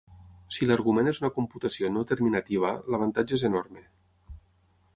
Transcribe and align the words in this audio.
Si 0.55 0.67
l'argument 0.69 1.09
és 1.11 1.19
una 1.23 1.29
computació 1.35 1.91
no 1.97 2.03
terminativa, 2.13 2.71
l'avantatge 2.95 3.39
és 3.41 3.47
enorme. 3.51 3.85